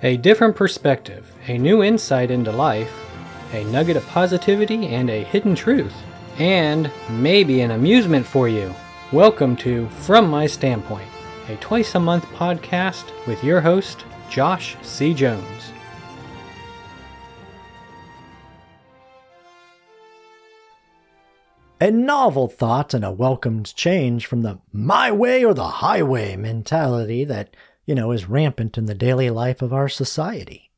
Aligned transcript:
A 0.00 0.16
different 0.16 0.54
perspective, 0.54 1.28
a 1.48 1.58
new 1.58 1.82
insight 1.82 2.30
into 2.30 2.52
life, 2.52 2.92
a 3.52 3.64
nugget 3.64 3.96
of 3.96 4.06
positivity 4.06 4.86
and 4.86 5.10
a 5.10 5.24
hidden 5.24 5.56
truth, 5.56 5.92
and 6.38 6.88
maybe 7.10 7.62
an 7.62 7.72
amusement 7.72 8.24
for 8.24 8.48
you. 8.48 8.72
Welcome 9.10 9.56
to 9.56 9.88
From 9.88 10.30
My 10.30 10.46
Standpoint, 10.46 11.08
a 11.48 11.56
twice 11.56 11.96
a 11.96 11.98
month 11.98 12.26
podcast 12.26 13.06
with 13.26 13.42
your 13.42 13.60
host, 13.60 14.04
Josh 14.30 14.76
C. 14.82 15.12
Jones. 15.12 15.72
A 21.80 21.90
novel 21.90 22.46
thought 22.46 22.94
and 22.94 23.04
a 23.04 23.10
welcomed 23.10 23.74
change 23.74 24.26
from 24.26 24.42
the 24.42 24.60
my 24.72 25.10
way 25.10 25.44
or 25.44 25.54
the 25.54 25.64
highway 25.64 26.36
mentality 26.36 27.24
that 27.24 27.56
you 27.88 27.94
know, 27.94 28.12
is 28.12 28.28
rampant 28.28 28.76
in 28.76 28.84
the 28.84 28.94
daily 28.94 29.30
life 29.30 29.62
of 29.62 29.72
our 29.72 29.88
society. 29.88 30.70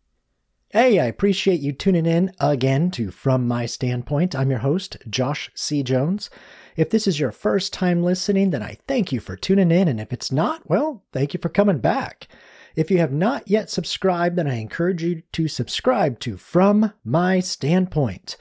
Hey, 0.68 1.00
I 1.00 1.06
appreciate 1.06 1.58
you 1.58 1.72
tuning 1.72 2.06
in 2.06 2.30
again 2.38 2.92
to 2.92 3.10
From 3.10 3.48
My 3.48 3.66
Standpoint. 3.66 4.36
I'm 4.36 4.48
your 4.48 4.60
host, 4.60 4.96
Josh 5.10 5.50
C. 5.56 5.82
Jones. 5.82 6.30
If 6.76 6.90
this 6.90 7.08
is 7.08 7.18
your 7.18 7.32
first 7.32 7.72
time 7.72 8.04
listening, 8.04 8.50
then 8.50 8.62
I 8.62 8.78
thank 8.86 9.10
you 9.10 9.18
for 9.18 9.34
tuning 9.34 9.72
in. 9.72 9.88
And 9.88 10.00
if 10.00 10.12
it's 10.12 10.30
not, 10.30 10.70
well, 10.70 11.02
thank 11.12 11.34
you 11.34 11.40
for 11.42 11.48
coming 11.48 11.78
back. 11.78 12.28
If 12.76 12.92
you 12.92 12.98
have 12.98 13.12
not 13.12 13.50
yet 13.50 13.70
subscribed, 13.70 14.36
then 14.36 14.46
I 14.46 14.60
encourage 14.60 15.02
you 15.02 15.24
to 15.32 15.48
subscribe 15.48 16.20
to 16.20 16.36
From 16.36 16.92
My 17.04 17.40
Standpoint. 17.40 18.36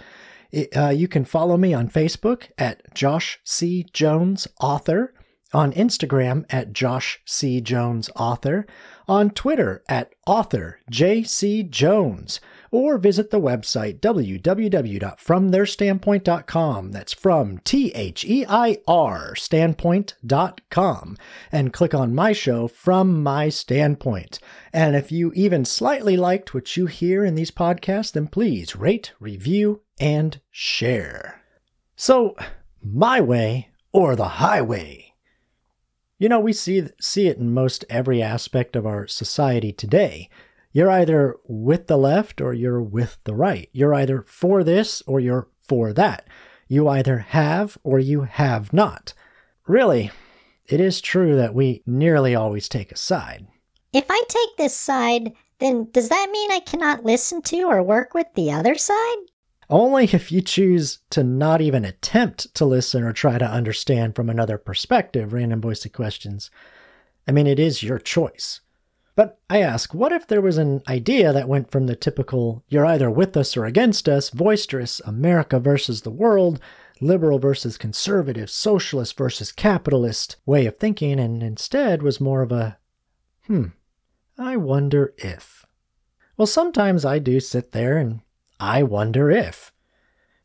It, 0.52 0.78
uh, 0.78 0.90
you 0.90 1.08
can 1.08 1.26
follow 1.26 1.58
me 1.58 1.74
on 1.74 1.90
Facebook 1.90 2.52
at 2.60 2.94
Josh 2.94 3.40
C. 3.44 3.88
Jones 3.94 4.48
Author 4.62 5.16
on 5.54 5.72
Instagram 5.74 6.46
at 6.50 6.74
Josh 6.74 7.22
C. 7.26 7.62
Jones 7.62 8.10
Author, 8.16 8.66
on 9.08 9.30
Twitter 9.32 9.84
at 9.90 10.14
Author 10.28 10.80
J.C. 10.90 11.64
Jones, 11.64 12.40
or 12.72 13.00
visit 13.00 13.32
the 13.32 13.42
website 13.42 14.00
www.fromtheirstandpoint.com. 14.00 16.92
That's 16.92 17.14
from 17.14 17.58
T 17.60 17.92
H 17.96 18.26
E 18.26 18.46
I 18.48 18.78
R 18.88 19.36
standpoint.com 19.36 21.18
and 21.52 21.74
click 21.74 21.96
on 21.96 22.14
my 22.14 22.32
show 22.32 22.68
From 22.68 23.24
My 23.24 23.50
Standpoint. 23.50 24.40
And 24.72 24.96
if 24.96 25.12
you 25.12 25.32
even 25.34 25.66
slightly 25.66 26.16
liked 26.16 26.54
what 26.54 26.78
you 26.78 26.86
hear 26.86 27.26
in 27.26 27.34
these 27.34 27.52
podcasts, 27.52 28.12
then 28.12 28.28
please 28.28 28.76
rate, 28.76 29.14
review, 29.20 29.82
and 30.00 30.40
share. 30.52 31.42
So, 31.96 32.36
my 32.82 33.20
way 33.20 33.70
or 33.92 34.16
the 34.16 34.28
highway. 34.28 35.09
You 36.20 36.28
know, 36.28 36.42
we 36.42 36.52
see 36.52 36.84
see 37.00 37.28
it 37.28 37.38
in 37.38 37.54
most 37.54 37.86
every 37.90 38.22
aspect 38.22 38.76
of 38.76 38.86
our 38.86 39.08
society 39.08 39.72
today. 39.72 40.30
You're 40.74 40.92
either 40.92 41.38
with 41.48 41.88
the 41.88 41.98
left 41.98 42.42
or 42.42 42.54
you're 42.54 42.82
with 42.82 43.18
the 43.24 43.34
right. 43.34 43.70
You're 43.72 43.94
either 43.96 44.26
for 44.28 44.64
this 44.64 45.02
or 45.08 45.22
you're 45.22 45.48
for 45.64 45.94
that. 45.94 46.28
You 46.68 46.90
either 46.90 47.20
have 47.20 47.78
or 47.84 48.00
you 48.00 48.24
have 48.24 48.74
not. 48.74 49.14
Really, 49.66 50.12
it 50.68 50.82
is 50.82 51.00
true 51.00 51.38
that 51.38 51.56
we 51.56 51.84
nearly 51.88 52.36
always 52.36 52.68
take 52.68 52.92
a 52.92 52.98
side. 52.98 53.48
If 53.94 54.06
I 54.10 54.22
take 54.28 54.58
this 54.58 54.76
side, 54.76 55.32
then 55.60 55.88
does 55.92 56.10
that 56.10 56.30
mean 56.32 56.52
I 56.52 56.60
cannot 56.60 57.06
listen 57.06 57.42
to 57.44 57.64
or 57.64 57.82
work 57.82 58.14
with 58.14 58.28
the 58.36 58.52
other 58.52 58.76
side? 58.76 59.18
Only 59.70 60.06
if 60.06 60.32
you 60.32 60.42
choose 60.42 61.00
to 61.12 61.24
not 61.24 61.62
even 61.62 61.86
attempt 61.86 62.54
to 62.56 62.66
listen 62.66 63.04
or 63.04 63.14
try 63.14 63.38
to 63.38 63.46
understand 63.46 64.16
from 64.16 64.30
another 64.30 64.58
perspective 64.58 65.32
random 65.32 65.62
voiced 65.62 65.92
questions. 65.94 66.50
I 67.28 67.32
mean, 67.32 67.46
it 67.46 67.60
is 67.60 67.84
your 67.84 68.00
choice. 68.00 68.62
But 69.16 69.38
I 69.50 69.62
ask, 69.62 69.94
what 69.94 70.12
if 70.12 70.26
there 70.26 70.42
was 70.42 70.58
an 70.58 70.82
idea 70.88 71.34
that 71.34 71.48
went 71.48 71.70
from 71.70 71.86
the 71.86 71.96
typical 71.96 72.64
you're 72.70 72.86
either 72.86 73.12
with 73.12 73.38
us 73.38 73.56
or 73.56 73.66
against 73.66 74.10
us, 74.10 74.30
boisterous 74.30 75.02
America 75.02 75.60
versus 75.60 76.02
the 76.02 76.10
world, 76.10 76.60
liberal 77.02 77.38
versus 77.38 77.78
conservative, 77.78 78.50
socialist 78.50 79.18
versus 79.18 79.52
capitalist 79.52 80.38
way 80.46 80.66
of 80.66 80.78
thinking, 80.78 81.20
and 81.20 81.44
instead 81.44 82.02
was 82.02 82.22
more 82.22 82.42
of 82.42 82.52
a, 82.52 82.78
hmm, 83.46 83.66
I 84.38 84.56
wonder 84.56 85.14
if. 85.18 85.66
Well, 86.38 86.48
sometimes 86.48 87.06
I 87.06 87.20
do 87.20 87.40
sit 87.40 87.74
there 87.74 87.98
and 87.98 88.22
I 88.60 88.84
wonder 88.84 89.32
if. 89.32 89.72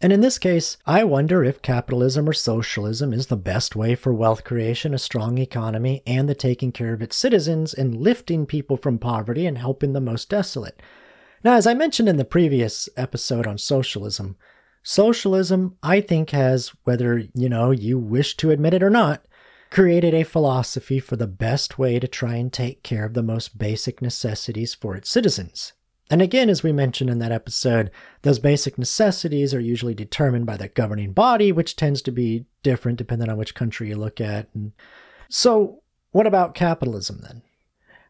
And 0.00 0.12
in 0.12 0.20
this 0.20 0.38
case, 0.38 0.76
I 0.86 1.02
wonder 1.02 1.42
if 1.42 1.62
capitalism 1.62 2.28
or 2.28 2.34
socialism 2.34 3.12
is 3.12 3.28
the 3.28 3.36
best 3.36 3.74
way 3.74 3.94
for 3.94 4.12
wealth 4.12 4.44
creation, 4.44 4.92
a 4.92 4.98
strong 4.98 5.38
economy, 5.38 6.02
and 6.06 6.28
the 6.28 6.34
taking 6.34 6.72
care 6.72 6.92
of 6.92 7.00
its 7.00 7.16
citizens 7.16 7.72
and 7.72 7.96
lifting 7.96 8.44
people 8.44 8.76
from 8.76 8.98
poverty 8.98 9.46
and 9.46 9.56
helping 9.56 9.94
the 9.94 10.00
most 10.00 10.28
desolate. 10.28 10.82
Now, 11.42 11.54
as 11.54 11.66
I 11.66 11.74
mentioned 11.74 12.08
in 12.08 12.18
the 12.18 12.24
previous 12.24 12.88
episode 12.96 13.46
on 13.46 13.58
socialism, 13.58 14.36
socialism, 14.82 15.76
I 15.82 16.00
think, 16.00 16.30
has, 16.30 16.72
whether 16.84 17.18
you 17.34 17.48
know 17.48 17.70
you 17.70 17.98
wish 17.98 18.36
to 18.36 18.50
admit 18.50 18.74
it 18.74 18.82
or 18.82 18.90
not, 18.90 19.24
created 19.70 20.14
a 20.14 20.22
philosophy 20.22 21.00
for 21.00 21.16
the 21.16 21.26
best 21.26 21.78
way 21.78 21.98
to 21.98 22.06
try 22.06 22.36
and 22.36 22.52
take 22.52 22.82
care 22.82 23.04
of 23.04 23.14
the 23.14 23.22
most 23.22 23.58
basic 23.58 24.00
necessities 24.00 24.74
for 24.74 24.94
its 24.94 25.08
citizens. 25.08 25.72
And 26.10 26.20
again, 26.20 26.50
as 26.50 26.62
we 26.62 26.72
mentioned 26.72 27.08
in 27.08 27.18
that 27.20 27.32
episode, 27.32 27.90
those 28.22 28.38
basic 28.38 28.76
necessities 28.76 29.54
are 29.54 29.60
usually 29.60 29.94
determined 29.94 30.44
by 30.44 30.56
the 30.56 30.68
governing 30.68 31.12
body, 31.12 31.50
which 31.50 31.76
tends 31.76 32.02
to 32.02 32.12
be 32.12 32.44
different 32.62 32.98
depending 32.98 33.30
on 33.30 33.38
which 33.38 33.54
country 33.54 33.88
you 33.88 33.96
look 33.96 34.20
at. 34.20 34.48
And 34.54 34.72
so, 35.30 35.82
what 36.12 36.26
about 36.26 36.54
capitalism 36.54 37.20
then? 37.22 37.42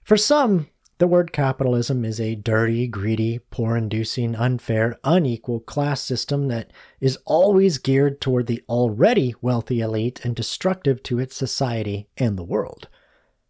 For 0.02 0.16
some, 0.16 0.68
the 0.98 1.06
word 1.06 1.32
capitalism 1.32 2.04
is 2.04 2.20
a 2.20 2.34
dirty, 2.34 2.86
greedy, 2.86 3.40
poor 3.50 3.76
inducing, 3.76 4.36
unfair, 4.36 4.98
unequal 5.02 5.60
class 5.60 6.00
system 6.00 6.48
that 6.48 6.72
is 7.00 7.18
always 7.24 7.78
geared 7.78 8.20
toward 8.20 8.46
the 8.46 8.62
already 8.68 9.34
wealthy 9.40 9.80
elite 9.80 10.24
and 10.24 10.36
destructive 10.36 11.02
to 11.04 11.18
its 11.18 11.34
society 11.34 12.08
and 12.16 12.36
the 12.36 12.44
world. 12.44 12.88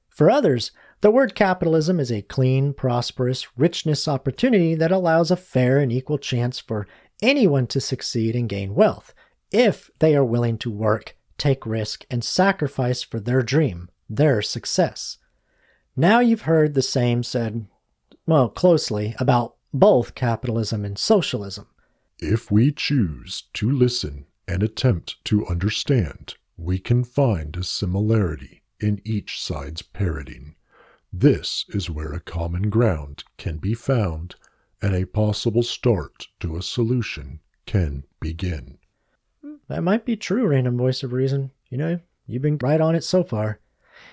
For 0.08 0.30
others, 0.30 0.70
the 1.04 1.10
word 1.10 1.34
capitalism 1.34 2.00
is 2.00 2.10
a 2.10 2.22
clean, 2.22 2.72
prosperous, 2.72 3.46
richness 3.58 4.08
opportunity 4.08 4.74
that 4.74 4.90
allows 4.90 5.30
a 5.30 5.36
fair 5.36 5.78
and 5.78 5.92
equal 5.92 6.16
chance 6.16 6.58
for 6.58 6.86
anyone 7.20 7.66
to 7.66 7.78
succeed 7.78 8.34
and 8.34 8.48
gain 8.48 8.74
wealth 8.74 9.12
if 9.52 9.90
they 9.98 10.16
are 10.16 10.24
willing 10.24 10.56
to 10.56 10.70
work, 10.70 11.14
take 11.36 11.66
risk, 11.66 12.06
and 12.10 12.24
sacrifice 12.24 13.02
for 13.02 13.20
their 13.20 13.42
dream, 13.42 13.90
their 14.08 14.40
success. 14.40 15.18
Now 15.94 16.20
you've 16.20 16.48
heard 16.48 16.72
the 16.72 16.80
same 16.80 17.22
said, 17.22 17.66
well, 18.26 18.48
closely 18.48 19.14
about 19.18 19.56
both 19.74 20.14
capitalism 20.14 20.86
and 20.86 20.98
socialism. 20.98 21.66
If 22.18 22.50
we 22.50 22.72
choose 22.72 23.42
to 23.52 23.70
listen 23.70 24.24
and 24.48 24.62
attempt 24.62 25.22
to 25.26 25.46
understand, 25.48 26.36
we 26.56 26.78
can 26.78 27.04
find 27.04 27.54
a 27.58 27.62
similarity 27.62 28.62
in 28.80 29.02
each 29.04 29.38
side's 29.38 29.82
parroting. 29.82 30.54
This 31.16 31.64
is 31.68 31.88
where 31.88 32.12
a 32.12 32.18
common 32.18 32.70
ground 32.70 33.22
can 33.36 33.58
be 33.58 33.72
found 33.72 34.34
and 34.82 34.96
a 34.96 35.06
possible 35.06 35.62
start 35.62 36.26
to 36.40 36.56
a 36.56 36.62
solution 36.62 37.38
can 37.66 38.02
begin. 38.18 38.78
That 39.68 39.84
might 39.84 40.04
be 40.04 40.16
true, 40.16 40.48
random 40.48 40.76
voice 40.76 41.04
of 41.04 41.12
reason. 41.12 41.52
You 41.70 41.78
know, 41.78 42.00
you've 42.26 42.42
been 42.42 42.58
right 42.60 42.80
on 42.80 42.96
it 42.96 43.04
so 43.04 43.22
far. 43.22 43.60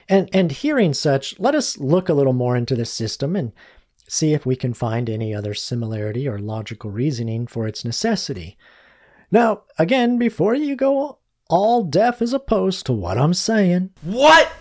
And 0.07 0.29
and 0.31 0.51
hearing 0.51 0.93
such, 0.93 1.39
let 1.39 1.55
us 1.55 1.79
look 1.79 2.07
a 2.07 2.13
little 2.13 2.33
more 2.33 2.55
into 2.55 2.75
this 2.75 2.93
system 2.93 3.35
and 3.35 3.51
see 4.07 4.33
if 4.33 4.45
we 4.45 4.55
can 4.55 4.75
find 4.75 5.09
any 5.09 5.33
other 5.33 5.55
similarity 5.55 6.27
or 6.27 6.37
logical 6.37 6.91
reasoning 6.91 7.47
for 7.47 7.67
its 7.67 7.83
necessity. 7.83 8.59
Now, 9.31 9.63
again, 9.79 10.19
before 10.19 10.53
you 10.53 10.75
go 10.75 11.17
all 11.49 11.83
deaf 11.83 12.21
as 12.21 12.31
opposed 12.31 12.85
to 12.85 12.93
what 12.93 13.17
I'm 13.17 13.33
saying. 13.33 13.89
What? 14.03 14.51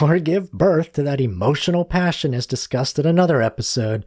Or 0.00 0.18
give 0.18 0.52
birth 0.52 0.92
to 0.92 1.02
that 1.02 1.20
emotional 1.20 1.84
passion 1.84 2.34
as 2.34 2.46
discussed 2.46 2.98
in 2.98 3.06
another 3.06 3.42
episode. 3.42 4.04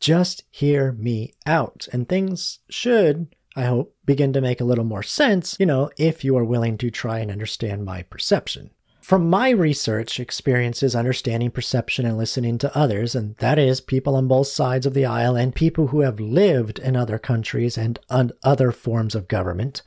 Just 0.00 0.44
hear 0.50 0.92
me 0.92 1.34
out, 1.46 1.88
and 1.92 2.08
things 2.08 2.60
should, 2.70 3.34
I 3.56 3.64
hope, 3.64 3.94
begin 4.04 4.32
to 4.32 4.40
make 4.40 4.60
a 4.60 4.64
little 4.64 4.84
more 4.84 5.02
sense, 5.02 5.56
you 5.58 5.66
know, 5.66 5.90
if 5.96 6.24
you 6.24 6.36
are 6.36 6.44
willing 6.44 6.78
to 6.78 6.90
try 6.90 7.18
and 7.18 7.30
understand 7.30 7.84
my 7.84 8.02
perception. 8.02 8.70
From 9.00 9.30
my 9.30 9.50
research 9.50 10.20
experiences 10.20 10.94
understanding 10.94 11.50
perception 11.50 12.04
and 12.04 12.18
listening 12.18 12.58
to 12.58 12.76
others, 12.76 13.14
and 13.14 13.36
that 13.36 13.58
is 13.58 13.80
people 13.80 14.14
on 14.14 14.28
both 14.28 14.48
sides 14.48 14.84
of 14.84 14.92
the 14.92 15.06
aisle 15.06 15.34
and 15.34 15.54
people 15.54 15.86
who 15.86 16.00
have 16.00 16.20
lived 16.20 16.78
in 16.78 16.94
other 16.94 17.18
countries 17.18 17.78
and 17.78 17.98
other 18.10 18.70
forms 18.70 19.14
of 19.14 19.26
government, 19.26 19.82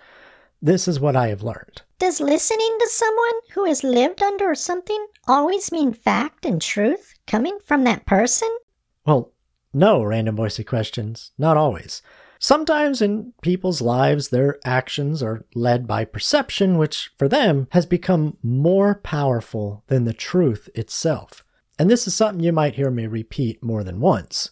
this 0.61 0.87
is 0.87 0.99
what 0.99 1.15
I 1.15 1.27
have 1.27 1.43
learned. 1.43 1.81
Does 1.99 2.19
listening 2.19 2.77
to 2.79 2.89
someone 2.89 3.39
who 3.53 3.65
has 3.65 3.83
lived 3.83 4.21
under 4.21 4.55
something 4.55 5.05
always 5.27 5.71
mean 5.71 5.93
fact 5.93 6.45
and 6.45 6.61
truth 6.61 7.13
coming 7.27 7.59
from 7.65 7.83
that 7.83 8.05
person? 8.05 8.49
Well, 9.05 9.31
no, 9.73 10.03
random 10.03 10.37
voicey 10.37 10.65
questions. 10.65 11.31
Not 11.37 11.57
always. 11.57 12.01
Sometimes 12.39 13.03
in 13.03 13.33
people's 13.43 13.81
lives, 13.81 14.29
their 14.29 14.57
actions 14.65 15.21
are 15.21 15.45
led 15.53 15.85
by 15.85 16.05
perception, 16.05 16.77
which 16.77 17.11
for 17.17 17.27
them 17.27 17.67
has 17.71 17.85
become 17.85 18.37
more 18.41 18.95
powerful 18.95 19.83
than 19.87 20.05
the 20.05 20.13
truth 20.13 20.67
itself. 20.73 21.45
And 21.77 21.89
this 21.89 22.07
is 22.07 22.15
something 22.15 22.43
you 22.43 22.51
might 22.51 22.75
hear 22.75 22.89
me 22.89 23.05
repeat 23.05 23.63
more 23.63 23.83
than 23.83 23.99
once. 23.99 24.49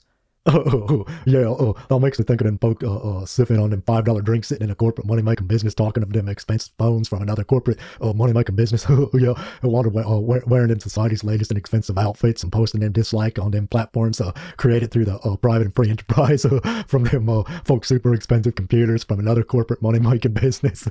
Oh, 0.51 1.06
yeah, 1.25 1.46
oh, 1.46 1.75
that 1.90 2.00
makes 2.00 2.18
me 2.18 2.25
think 2.25 2.42
of 2.42 2.46
them 2.46 2.57
folk 2.57 2.84
uh, 2.84 2.96
uh, 2.96 3.25
sipping 3.25 3.60
on 3.60 3.69
them 3.69 3.84
five 3.84 4.06
dollar 4.06 4.22
drinks, 4.22 4.48
sitting 4.48 4.66
in 4.66 4.72
a 4.72 4.75
corporate 4.75 5.06
money 5.06 5.22
making 5.22 5.48
business, 5.48 5.75
talking 5.75 6.01
of 6.01 6.12
them 6.12 6.28
expensive 6.28 6.74
phones 6.78 7.07
from 7.07 7.22
another 7.22 7.44
corporate 7.44 7.78
uh, 8.01 8.13
money 8.13 8.34
making 8.34 8.56
business. 8.56 8.86
yeah, 9.13 9.34
I 9.63 9.68
wonder 9.68 9.90
uh, 10.00 10.19
wearing 10.19 10.69
them 10.69 10.80
society's 10.80 11.24
latest 11.24 11.51
and 11.51 11.57
expensive 11.57 11.98
outfits 11.98 12.42
and 12.42 12.51
posting 12.51 12.81
them 12.81 12.92
dislike 12.92 13.38
on 13.38 13.51
them 13.51 13.68
platforms 13.68 14.22
uh, 14.22 14.31
created 14.57 14.92
through 14.92 15.06
the 15.06 15.18
uh, 15.19 15.36
private 15.36 15.66
and 15.66 15.75
free 15.75 15.90
enterprise 15.92 16.46
uh, 16.46 16.84
from 16.88 17.04
them 17.04 17.30
uh, 17.30 17.44
folks 17.63 17.88
super 17.88 18.13
expensive 18.16 18.56
computers 18.56 19.04
from 19.04 19.19
another 19.19 19.44
corporate 19.44 19.81
money 19.81 20.00
making 20.00 20.34
business. 20.34 20.88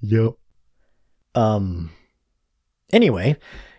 yep. 0.00 0.32
Um. 1.34 1.90
Anyway, 2.92 3.36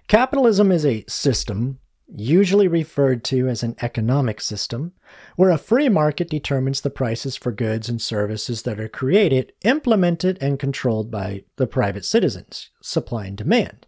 capitalism 0.08 0.72
is 0.72 0.86
a 0.86 1.06
system 1.08 1.80
usually 2.08 2.68
referred 2.68 3.24
to 3.26 3.48
as 3.48 3.64
an 3.64 3.76
economic 3.82 4.42
system, 4.42 4.94
where 5.36 5.50
a 5.50 5.58
free 5.58 5.90
market 5.90 6.30
determines 6.30 6.82
the 6.82 6.90
prices 6.90 7.36
for 7.36 7.52
goods 7.52 7.90
and 7.90 8.02
services 8.02 8.64
that 8.64 8.80
are 8.80 8.90
created, 8.90 9.54
implemented, 9.64 10.38
and 10.42 10.60
controlled 10.60 11.10
by 11.10 11.44
the 11.56 11.68
private 11.68 12.06
citizens, 12.06 12.70
supply 12.82 13.28
and 13.28 13.38
demand. 13.38 13.86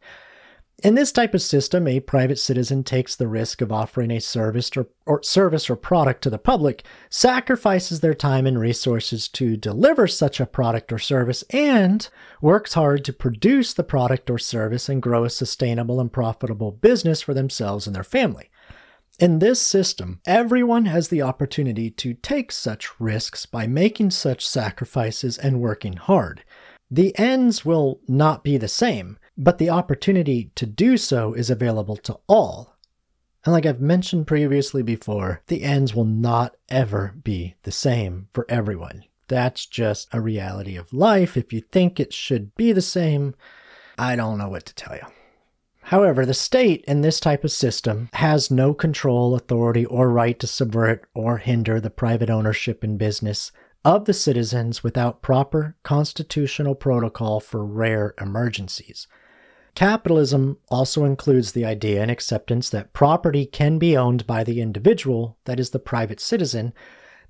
In 0.84 0.96
this 0.96 1.14
type 1.14 1.34
of 1.34 1.42
system, 1.42 1.88
a 1.88 2.02
private 2.02 2.38
citizen 2.38 2.84
takes 2.84 3.16
the 3.16 3.30
risk 3.30 3.62
of 3.62 3.72
offering 3.72 4.12
a 4.12 4.20
service 4.20 4.70
or, 4.76 4.88
or, 5.06 5.24
service 5.24 5.70
or 5.70 5.78
product 5.78 6.22
to 6.24 6.30
the 6.30 6.38
public, 6.38 6.84
sacrifices 7.10 8.02
their 8.02 8.14
time 8.14 8.46
and 8.46 8.60
resources 8.60 9.30
to 9.30 9.56
deliver 9.56 10.06
such 10.06 10.42
a 10.42 10.46
product 10.46 10.92
or 10.92 11.00
service, 11.00 11.44
and 11.52 12.10
works 12.42 12.74
hard 12.74 13.06
to 13.06 13.14
produce 13.14 13.74
the 13.74 13.86
product 13.86 14.30
or 14.30 14.38
service 14.38 14.90
and 14.90 15.02
grow 15.02 15.24
a 15.24 15.30
sustainable 15.30 16.02
and 16.02 16.12
profitable 16.12 16.74
business 16.74 17.22
for 17.22 17.34
themselves 17.34 17.88
and 17.88 17.96
their 17.96 18.04
family. 18.04 18.50
In 19.18 19.40
this 19.40 19.62
system, 19.62 20.20
everyone 20.26 20.86
has 20.86 21.08
the 21.08 21.22
opportunity 21.22 21.90
to 21.90 22.16
take 22.16 22.52
such 22.52 23.00
risks 23.00 23.46
by 23.46 23.66
making 23.66 24.12
such 24.12 24.46
sacrifices 24.46 25.38
and 25.38 25.62
working 25.62 25.94
hard. 25.94 26.44
The 26.92 27.18
ends 27.18 27.64
will 27.64 28.02
not 28.10 28.44
be 28.44 28.58
the 28.58 28.68
same 28.68 29.18
but 29.38 29.58
the 29.58 29.70
opportunity 29.70 30.52
to 30.56 30.66
do 30.66 30.98
so 30.98 31.34
is 31.34 31.50
available 31.50 31.98
to 31.98 32.18
all. 32.28 32.76
And 33.44 33.54
like 33.54 33.66
I've 33.66 33.82
mentioned 33.82 34.28
previously 34.28 34.82
before, 34.82 35.42
the 35.48 35.64
ends 35.64 35.94
will 35.94 36.06
not 36.06 36.56
ever 36.70 37.14
be 37.24 37.56
the 37.64 37.72
same 37.72 38.28
for 38.34 38.46
everyone. 38.50 39.04
That's 39.28 39.66
just 39.66 40.08
a 40.12 40.22
reality 40.22 40.76
of 40.76 40.94
life. 40.94 41.38
If 41.38 41.54
you 41.54 41.62
think 41.62 42.00
it 42.00 42.14
should 42.14 42.56
be 42.56 42.72
the 42.72 42.82
same, 42.82 43.36
I 43.98 44.16
don't 44.16 44.38
know 44.38 44.50
what 44.50 44.66
to 44.66 44.76
tell 44.76 44.96
you. 44.96 45.06
However, 45.90 46.26
the 46.26 46.34
state 46.34 46.84
in 46.88 47.02
this 47.02 47.20
type 47.20 47.44
of 47.44 47.52
system 47.52 48.10
has 48.14 48.50
no 48.50 48.74
control, 48.74 49.36
authority, 49.36 49.86
or 49.86 50.10
right 50.10 50.40
to 50.40 50.48
subvert 50.48 51.08
or 51.14 51.38
hinder 51.38 51.80
the 51.80 51.92
private 51.92 52.30
ownership 52.32 52.84
in 52.84 52.98
business 52.98 53.52
of 53.84 54.06
the 54.06 54.14
citizens 54.14 54.84
without 54.84 55.22
proper 55.22 55.76
constitutional 55.84 56.74
protocol 56.74 57.40
for 57.40 57.64
rare 57.64 58.16
emergencies. 58.20 59.08
Capitalism 59.76 60.58
also 60.70 61.04
includes 61.04 61.52
the 61.52 61.66
idea 61.66 62.02
and 62.02 62.10
acceptance 62.10 62.70
that 62.70 62.94
property 62.94 63.46
can 63.46 63.78
be 63.78 63.96
owned 63.96 64.26
by 64.26 64.42
the 64.44 64.62
individual, 64.62 65.38
that 65.44 65.60
is, 65.60 65.72
the 65.72 65.80
private 65.80 66.22
citizen, 66.22 66.74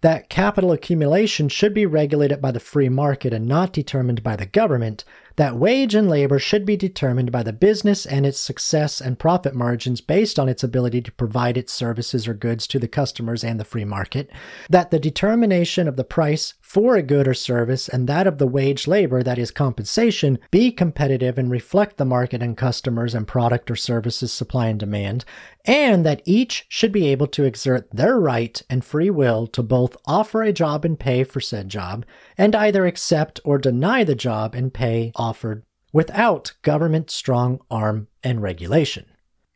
that 0.01 0.30
capital 0.30 0.71
accumulation 0.71 1.50
should 1.50 1.74
be 1.74 1.88
regulated 1.88 2.39
by 2.39 2.51
the 2.51 2.59
free 2.59 2.89
market 2.89 3.33
and 3.33 3.47
not 3.47 3.74
determined 3.74 4.21
by 4.21 4.36
the 4.36 4.45
government, 4.45 5.03
that 5.38 5.56
wage 5.56 5.95
and 5.95 6.07
labor 6.07 6.38
should 6.38 6.65
be 6.65 6.77
determined 6.77 7.31
by 7.31 7.42
the 7.42 7.51
business 7.51 8.06
and 8.06 8.25
its 8.25 8.39
success 8.39 9.01
and 9.01 9.18
profit 9.18 9.56
margins 9.56 10.01
based 10.01 10.38
on 10.38 10.48
its 10.48 10.63
ability 10.63 11.01
to 11.01 11.12
provide 11.12 11.57
its 11.57 11.74
services 11.74 12.27
or 12.27 12.36
goods 12.36 12.68
to 12.68 12.77
the 12.77 12.88
customers 12.88 13.44
and 13.44 13.59
the 13.59 13.65
free 13.65 13.83
market, 13.83 14.30
that 14.69 14.91
the 14.91 15.00
determination 15.00 15.88
of 15.88 15.95
the 15.95 16.03
price 16.03 16.53
for 16.65 16.95
a 16.95 17.03
good 17.03 17.27
or 17.27 17.33
service 17.33 17.88
and 17.88 18.09
that 18.09 18.25
of 18.25 18.39
the 18.39 18.47
wage 18.47 18.88
labor, 18.88 19.21
that 19.21 19.38
is 19.38 19.51
compensation, 19.51 20.39
be 20.50 20.71
competitive 20.71 21.38
and 21.38 21.51
reflect 21.51 21.95
the 21.95 22.03
market 22.03 22.41
and 22.41 22.57
customers 22.57 23.13
and 23.13 23.27
product 23.27 23.69
or 23.69 23.75
services 23.75 24.33
supply 24.33 24.65
and 24.67 24.79
demand, 24.79 25.23
and 25.63 26.03
that 26.03 26.23
each 26.25 26.65
should 26.67 26.91
be 26.91 27.07
able 27.07 27.27
to 27.27 27.44
exert 27.44 27.88
their 27.91 28.19
right 28.19 28.63
and 28.67 28.83
free 28.83 29.12
will 29.12 29.45
to 29.45 29.62
both 29.62 29.95
offer 30.07 30.41
a 30.41 30.51
job 30.51 30.83
and 30.83 31.00
pay 31.00 31.23
for 31.23 31.39
said 31.39 31.69
job, 31.69 32.03
and 32.35 32.56
either 32.56 32.88
accept 32.88 33.39
or 33.45 33.59
deny 33.59 34.03
the 34.03 34.15
job 34.15 34.56
and 34.56 34.73
pay 34.73 35.12
offered 35.15 35.63
without 35.94 36.51
government 36.63 37.12
strong 37.12 37.59
arm 37.69 38.07
and 38.23 38.41
regulation. 38.41 39.06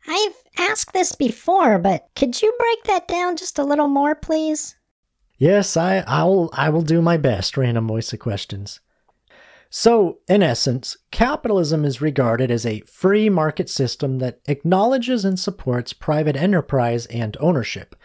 I've 0.06 0.36
asked 0.56 0.92
this 0.92 1.16
before, 1.16 1.78
but 1.78 2.06
could 2.14 2.40
you 2.40 2.54
break 2.56 2.84
that 2.84 3.08
down 3.08 3.36
just 3.36 3.58
a 3.58 3.64
little 3.64 3.88
more, 3.88 4.14
please? 4.14 4.76
Yes, 5.40 5.74
I, 5.74 6.04
I'll 6.06 6.50
I 6.52 6.68
will 6.68 6.82
do 6.82 7.00
my 7.00 7.16
best, 7.16 7.56
random 7.56 7.88
voice 7.88 8.12
of 8.12 8.18
questions. 8.18 8.80
So, 9.70 10.18
in 10.28 10.42
essence, 10.42 10.98
capitalism 11.10 11.82
is 11.82 12.02
regarded 12.02 12.50
as 12.50 12.66
a 12.66 12.80
free 12.80 13.30
market 13.30 13.70
system 13.70 14.18
that 14.18 14.40
acknowledges 14.46 15.24
and 15.24 15.40
supports 15.40 15.94
private 15.94 16.36
enterprise 16.36 17.06
and 17.06 17.38
ownership, 17.40 17.96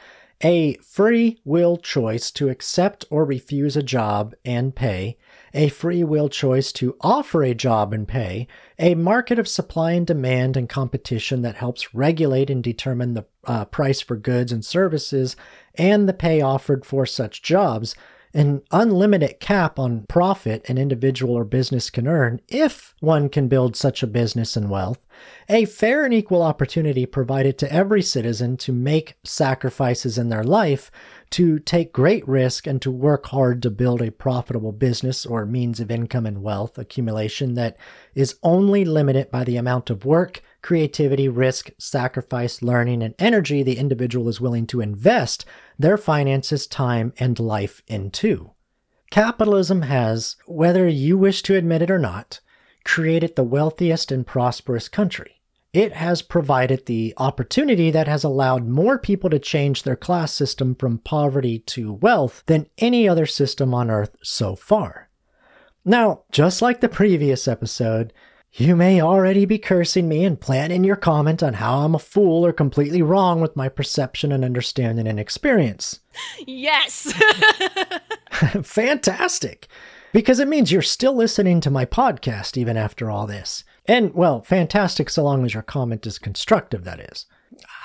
a 0.42 0.76
free 0.76 1.38
will 1.44 1.76
choice 1.76 2.32
to 2.32 2.48
accept 2.48 3.04
or 3.10 3.26
refuse 3.26 3.76
a 3.76 3.84
job 3.84 4.34
and 4.46 4.74
pay, 4.74 5.18
a 5.56 5.69
free 5.69 6.04
will 6.04 6.28
choice 6.28 6.74
to 6.74 6.98
offer 7.00 7.42
a 7.42 7.56
job 7.56 7.94
and 7.94 8.07
pay, 8.07 8.46
a 8.78 8.94
market 8.94 9.40
of 9.40 9.48
supply 9.48 9.94
and 9.94 10.06
demand 10.06 10.57
and 10.57 10.68
competition 10.68 11.42
that 11.42 11.56
helps 11.56 11.96
regulate 11.96 12.50
and 12.50 12.62
determine 12.62 13.13
the 13.13 13.25
uh, 13.46 13.63
price 13.66 14.02
for 14.02 14.18
goods 14.18 14.52
and 14.52 14.66
services 14.66 15.38
and 15.75 16.10
the 16.10 16.13
pay 16.13 16.42
offered 16.42 16.86
for 16.86 17.06
such 17.06 17.42
jobs, 17.42 17.96
an 18.36 18.62
unlimited 18.70 19.40
cap 19.40 19.80
on 19.80 20.06
profit 20.10 20.70
an 20.70 20.78
individual 20.78 21.36
or 21.36 21.46
business 21.46 21.90
can 21.90 22.06
earn 22.06 22.42
if 22.50 22.94
one 23.00 23.30
can 23.30 23.48
build 23.48 23.78
such 23.78 24.04
a 24.04 24.08
business 24.08 24.58
and 24.58 24.70
wealth, 24.70 25.00
a 25.48 25.64
fair 25.64 26.04
and 26.04 26.14
equal 26.14 26.42
opportunity 26.42 27.06
provided 27.06 27.58
to 27.58 27.72
every 27.72 28.02
citizen 28.02 28.58
to 28.58 28.74
make 28.74 29.16
sacrifices 29.24 30.18
in 30.18 30.28
their 30.28 30.44
life, 30.44 30.92
to 31.30 31.60
take 31.60 31.94
great 31.94 32.28
risk, 32.28 32.68
and 32.68 32.82
to 32.82 32.92
work 32.92 33.28
hard 33.28 33.62
to 33.62 33.70
build 33.70 34.02
a 34.02 34.12
profitable 34.12 34.74
business 34.74 35.26
or 35.26 35.46
means 35.46 35.80
of 35.80 35.90
income 35.90 36.26
and 36.26 36.44
wealth 36.44 36.78
accumulation 36.78 37.54
that 37.54 37.78
is 38.16 38.36
only 38.44 38.84
limited 38.84 39.31
by 39.31 39.46
the 39.46 39.56
amount 39.56 39.90
of 39.90 40.04
work, 40.04 40.42
creativity, 40.66 41.30
risk, 41.30 41.70
sacrifice, 41.78 42.64
learning, 42.64 43.04
and 43.04 43.14
energy 43.19 43.62
the 43.62 43.78
individual 43.78 44.28
is 44.28 44.42
willing 44.42 44.66
to 44.66 44.81
invest 44.81 45.45
their 45.78 45.95
finances, 45.95 46.66
time, 46.66 47.14
and 47.19 47.40
life 47.40 47.84
into. 47.86 48.50
Capitalism 49.12 49.84
has, 49.84 50.38
whether 50.48 50.88
you 50.88 51.19
wish 51.19 51.44
to 51.44 51.56
admit 51.56 51.84
it 51.84 51.92
or 51.92 52.00
not, 52.00 52.40
created 52.84 53.36
the 53.36 53.44
wealthiest 53.44 54.12
and 54.12 54.26
prosperous 54.26 54.90
country. 54.90 55.40
It 55.72 55.94
has 55.94 56.24
provided 56.24 56.88
the 56.88 57.14
opportunity 57.18 57.92
that 57.92 58.07
has 58.07 58.24
allowed 58.24 58.68
more 58.68 58.98
people 58.98 59.30
to 59.30 59.38
change 59.38 59.84
their 59.84 59.95
class 59.95 60.34
system 60.34 60.74
from 60.74 60.98
poverty 60.98 61.60
to 61.60 61.94
wealth 61.94 62.42
than 62.48 62.69
any 62.80 63.07
other 63.07 63.28
system 63.28 63.72
on 63.76 63.92
earth 63.92 64.16
so 64.24 64.56
far. 64.56 65.10
Now, 65.86 66.24
just 66.31 66.64
like 66.64 66.81
the 66.81 66.90
previous 66.90 67.48
episode, 67.48 68.14
you 68.57 68.74
may 68.76 69.02
already 69.02 69.44
be 69.45 69.57
cursing 69.57 70.07
me 70.07 70.24
and 70.24 70.40
planning 70.40 70.85
your 70.85 70.95
comment 70.95 71.44
on 71.44 71.56
how 71.56 71.80
I'm 71.80 71.94
a 71.94 72.00
fool 72.00 72.45
or 72.45 72.54
completely 72.54 73.02
wrong 73.02 73.42
with 73.42 73.56
my 73.56 73.68
perception 73.68 74.31
and 74.31 74.45
understanding 74.45 75.07
and 75.07 75.19
experience. 75.19 76.00
Yes! 76.47 77.14
Fantastic! 78.64 79.68
Because 80.14 80.40
it 80.40 80.47
means 80.47 80.71
you're 80.71 80.81
still 80.81 81.14
listening 81.14 81.59
to 81.62 81.69
my 81.69 81.85
podcast 81.85 82.56
even 82.56 82.78
after 82.78 83.12
all 83.12 83.28
this. 83.28 83.66
And, 83.88 84.14
well, 84.14 84.42
fantastic 84.42 85.09
so 85.09 85.24
long 85.24 85.44
as 85.44 85.54
your 85.54 85.62
comment 85.62 86.07
is 86.07 86.18
constructive, 86.18 86.85
that 86.85 87.02
is. 87.02 87.26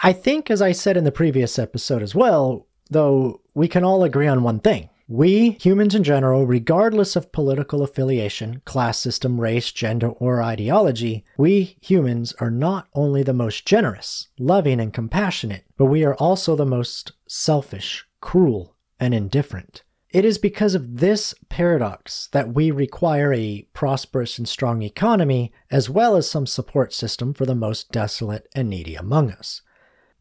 I 0.04 0.12
think, 0.12 0.50
as 0.50 0.62
I 0.62 0.70
said 0.70 0.96
in 0.96 1.02
the 1.02 1.10
previous 1.10 1.58
episode 1.58 2.02
as 2.02 2.14
well, 2.14 2.68
though, 2.88 3.40
we 3.54 3.66
can 3.66 3.82
all 3.82 4.04
agree 4.04 4.28
on 4.28 4.44
one 4.44 4.60
thing 4.60 4.88
we, 5.10 5.58
humans 5.60 5.96
in 5.96 6.04
general, 6.04 6.46
regardless 6.46 7.16
of 7.16 7.32
political 7.32 7.82
affiliation, 7.82 8.62
class 8.64 8.96
system, 9.00 9.40
race, 9.40 9.72
gender, 9.72 10.10
or 10.10 10.40
ideology, 10.40 11.24
we 11.36 11.76
humans 11.80 12.32
are 12.38 12.50
not 12.50 12.86
only 12.94 13.24
the 13.24 13.32
most 13.32 13.66
generous, 13.66 14.28
loving, 14.38 14.78
and 14.78 14.94
compassionate, 14.94 15.64
but 15.76 15.86
we 15.86 16.04
are 16.04 16.14
also 16.14 16.54
the 16.54 16.64
most 16.64 17.10
selfish, 17.26 18.06
cruel, 18.20 18.76
and 19.00 19.12
indifferent. 19.12 19.82
It 20.10 20.24
is 20.24 20.38
because 20.38 20.76
of 20.76 20.98
this 20.98 21.34
paradox 21.48 22.28
that 22.30 22.54
we 22.54 22.70
require 22.70 23.32
a 23.32 23.66
prosperous 23.72 24.38
and 24.38 24.48
strong 24.48 24.82
economy, 24.82 25.52
as 25.72 25.90
well 25.90 26.14
as 26.14 26.30
some 26.30 26.46
support 26.46 26.92
system 26.92 27.34
for 27.34 27.46
the 27.46 27.56
most 27.56 27.90
desolate 27.90 28.46
and 28.54 28.70
needy 28.70 28.94
among 28.94 29.32
us. 29.32 29.62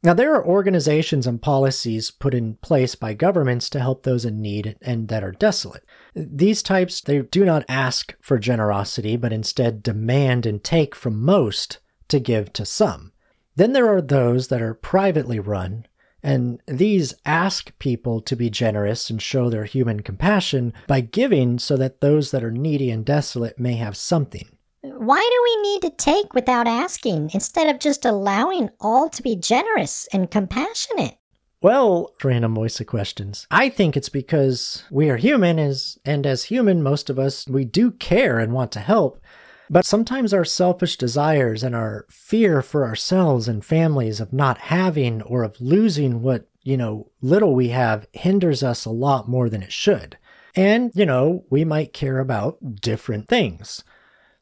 Now, 0.01 0.13
there 0.13 0.33
are 0.33 0.45
organizations 0.45 1.27
and 1.27 1.41
policies 1.41 2.09
put 2.09 2.33
in 2.33 2.55
place 2.55 2.95
by 2.95 3.13
governments 3.13 3.69
to 3.71 3.81
help 3.81 4.03
those 4.03 4.23
in 4.23 4.41
need 4.41 4.77
and 4.81 5.09
that 5.09 5.23
are 5.23 5.33
desolate. 5.33 5.83
These 6.15 6.63
types, 6.63 7.01
they 7.01 7.21
do 7.21 7.43
not 7.43 7.65
ask 7.67 8.15
for 8.21 8.39
generosity, 8.39 9.17
but 9.17 9.33
instead 9.33 9.83
demand 9.83 10.45
and 10.45 10.63
take 10.63 10.95
from 10.95 11.21
most 11.21 11.79
to 12.07 12.19
give 12.19 12.53
to 12.53 12.65
some. 12.65 13.11
Then 13.57 13.73
there 13.73 13.89
are 13.89 14.01
those 14.01 14.47
that 14.47 14.61
are 14.61 14.73
privately 14.73 15.39
run 15.39 15.85
And 16.21 16.61
these 16.67 17.13
ask 17.25 17.77
people 17.79 18.21
to 18.21 18.35
be 18.35 18.49
generous 18.49 19.09
and 19.09 19.21
show 19.21 19.49
their 19.49 19.63
human 19.63 20.01
compassion 20.01 20.73
by 20.87 21.01
giving 21.01 21.59
so 21.59 21.77
that 21.77 22.01
those 22.01 22.31
that 22.31 22.43
are 22.43 22.51
needy 22.51 22.91
and 22.91 23.05
desolate 23.05 23.59
may 23.59 23.75
have 23.75 23.95
something. 23.95 24.49
Why 24.81 25.19
do 25.19 25.43
we 25.43 25.71
need 25.71 25.81
to 25.81 25.89
take 25.89 26.33
without 26.33 26.65
asking 26.65 27.31
instead 27.33 27.73
of 27.73 27.81
just 27.81 28.05
allowing 28.05 28.69
all 28.79 29.09
to 29.09 29.21
be 29.21 29.35
generous 29.35 30.07
and 30.13 30.31
compassionate? 30.31 31.17
Well, 31.61 32.13
voice 32.55 32.79
of 32.79 32.87
questions. 32.87 33.45
I 33.51 33.67
think 33.67 33.97
it's 33.97 34.07
because 34.07 34.85
we 34.89 35.09
are 35.09 35.17
human 35.17 35.59
as 35.59 35.97
and 36.05 36.25
as 36.25 36.45
human 36.45 36.81
most 36.81 37.09
of 37.09 37.19
us 37.19 37.45
we 37.47 37.65
do 37.65 37.91
care 37.91 38.39
and 38.39 38.53
want 38.53 38.71
to 38.71 38.79
help. 38.79 39.21
But 39.69 39.85
sometimes 39.85 40.33
our 40.33 40.45
selfish 40.45 40.95
desires 40.95 41.61
and 41.61 41.75
our 41.75 42.05
fear 42.09 42.61
for 42.61 42.85
ourselves 42.85 43.49
and 43.49 43.63
families 43.63 44.21
of 44.21 44.31
not 44.31 44.57
having 44.57 45.21
or 45.23 45.43
of 45.43 45.59
losing 45.59 46.21
what, 46.21 46.47
you 46.63 46.77
know, 46.77 47.11
little 47.21 47.53
we 47.53 47.69
have 47.69 48.07
hinders 48.13 48.63
us 48.63 48.85
a 48.85 48.91
lot 48.91 49.27
more 49.27 49.49
than 49.49 49.61
it 49.61 49.73
should. 49.73 50.17
And, 50.55 50.91
you 50.95 51.05
know, 51.05 51.43
we 51.49 51.65
might 51.65 51.93
care 51.93 52.19
about 52.19 52.79
different 52.81 53.27
things. 53.27 53.83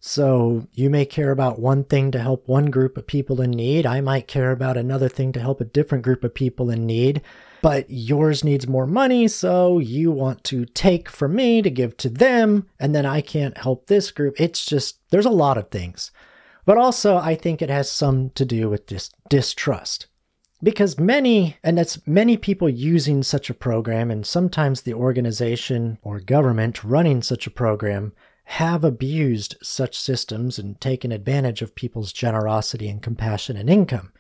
So 0.08 0.66
you 0.74 0.90
may 0.90 1.06
care 1.06 1.32
about 1.32 1.60
one 1.60 1.84
thing 1.84 2.12
to 2.12 2.20
help 2.20 2.48
one 2.48 2.68
group 2.68 2.96
of 2.96 3.06
people 3.06 3.42
in 3.42 3.52
need. 3.52 3.86
I 3.86 4.00
might 4.00 4.26
care 4.26 4.52
about 4.52 4.78
another 4.78 5.10
thing 5.10 5.34
to 5.34 5.42
help 5.42 5.60
a 5.60 5.66
different 5.66 6.06
group 6.06 6.24
of 6.24 6.34
people 6.34 6.70
in 6.70 6.86
need. 6.86 7.22
But 7.62 7.90
yours 7.90 8.42
needs 8.42 8.70
more 8.70 8.88
money, 8.88 9.28
so 9.28 9.80
you 9.80 10.10
want 10.12 10.46
to 10.46 10.64
take 10.64 11.10
from 11.10 11.36
me 11.36 11.62
to 11.62 11.70
give 11.70 11.98
to 11.98 12.10
them, 12.10 12.68
and 12.80 12.96
then 12.96 13.06
I 13.06 13.20
can't 13.20 13.58
help 13.58 13.88
this 13.88 14.12
group. 14.12 14.40
It's 14.40 14.64
just, 14.66 14.98
there's 15.10 15.26
a 15.26 15.30
lot 15.30 15.58
of 15.58 15.72
things. 15.72 16.12
But 16.64 16.78
also, 16.78 17.18
I 17.18 17.36
think 17.36 17.62
it 17.62 17.70
has 17.70 17.92
some 17.92 18.30
to 18.36 18.46
do 18.46 18.70
with 18.70 18.86
dis- 18.86 19.12
distrust. 19.28 20.08
Because 20.64 20.98
many, 20.98 21.58
and 21.66 21.78
that's 21.78 22.08
many 22.08 22.38
people 22.38 22.70
using 22.70 23.24
such 23.24 23.50
a 23.50 23.54
program, 23.54 24.10
and 24.10 24.26
sometimes 24.26 24.82
the 24.82 24.94
organization 24.94 25.98
or 26.02 26.22
government 26.22 26.82
running 26.86 27.22
such 27.22 27.46
a 27.46 27.52
program 27.52 28.14
have 28.52 28.86
abused 28.86 29.58
such 29.62 30.00
systems 30.00 30.58
and 30.58 30.80
taken 30.80 31.12
advantage 31.12 31.62
of 31.62 31.76
people's 31.76 32.14
generosity 32.14 32.88
and 32.88 33.02
compassion 33.02 33.58
and 33.58 33.70
income. 33.70 34.14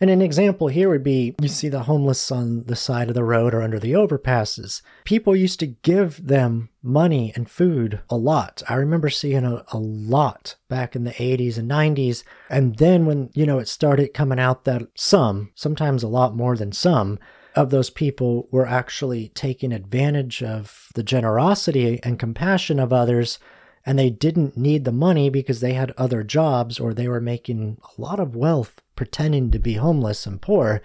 And 0.00 0.10
an 0.10 0.22
example 0.22 0.68
here 0.68 0.88
would 0.88 1.02
be 1.02 1.34
you 1.42 1.48
see 1.48 1.68
the 1.68 1.82
homeless 1.82 2.30
on 2.30 2.64
the 2.66 2.76
side 2.76 3.08
of 3.08 3.16
the 3.16 3.24
road 3.24 3.52
or 3.52 3.62
under 3.62 3.80
the 3.80 3.94
overpasses. 3.94 4.80
People 5.02 5.34
used 5.34 5.58
to 5.58 5.66
give 5.66 6.24
them 6.24 6.68
money 6.84 7.32
and 7.34 7.50
food 7.50 8.00
a 8.08 8.16
lot. 8.16 8.62
I 8.68 8.74
remember 8.74 9.10
seeing 9.10 9.44
a, 9.44 9.64
a 9.72 9.78
lot 9.78 10.54
back 10.68 10.94
in 10.94 11.02
the 11.02 11.10
80s 11.10 11.58
and 11.58 11.68
90s. 11.68 12.22
And 12.48 12.76
then 12.76 13.06
when, 13.06 13.30
you 13.34 13.44
know, 13.44 13.58
it 13.58 13.66
started 13.66 14.14
coming 14.14 14.38
out 14.38 14.66
that 14.66 14.82
some, 14.94 15.50
sometimes 15.56 16.04
a 16.04 16.08
lot 16.08 16.36
more 16.36 16.56
than 16.56 16.70
some, 16.70 17.18
of 17.58 17.70
those 17.70 17.90
people 17.90 18.46
were 18.52 18.68
actually 18.68 19.30
taking 19.30 19.72
advantage 19.72 20.44
of 20.44 20.90
the 20.94 21.02
generosity 21.02 21.98
and 22.04 22.16
compassion 22.16 22.78
of 22.78 22.92
others 22.92 23.40
and 23.84 23.98
they 23.98 24.10
didn't 24.10 24.56
need 24.56 24.84
the 24.84 24.92
money 24.92 25.28
because 25.28 25.58
they 25.58 25.72
had 25.72 25.92
other 25.98 26.22
jobs 26.22 26.78
or 26.78 26.94
they 26.94 27.08
were 27.08 27.20
making 27.20 27.76
a 27.82 28.00
lot 28.00 28.20
of 28.20 28.36
wealth 28.36 28.80
pretending 28.94 29.50
to 29.50 29.58
be 29.58 29.74
homeless 29.74 30.24
and 30.24 30.40
poor, 30.40 30.80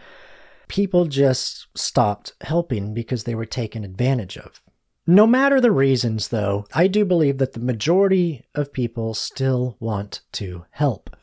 people 0.68 1.06
just 1.06 1.68
stopped 1.78 2.34
helping 2.42 2.92
because 2.92 3.26
they 3.26 3.36
were 3.36 3.46
taken 3.46 3.84
advantage 3.84 4.36
of. 4.36 4.60
No 5.06 5.28
matter 5.28 5.62
the 5.62 5.72
reasons, 5.72 6.30
though, 6.30 6.66
I 6.74 6.88
do 6.88 7.06
believe 7.06 7.38
that 7.38 7.54
the 7.54 7.60
majority 7.60 8.46
of 8.56 8.74
people 8.74 9.14
still 9.14 9.78
want 9.80 10.22
to 10.34 10.66
help. 10.72 11.16